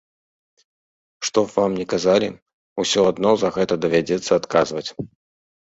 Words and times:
Што 1.29 1.39
б 1.47 1.55
вам 1.57 1.71
ні 1.81 1.85
казалі, 1.93 2.29
усё 2.85 3.01
адно 3.11 3.31
за 3.45 3.49
гэта 3.61 3.73
давядзецца 3.87 4.31
адказваць. 4.45 4.89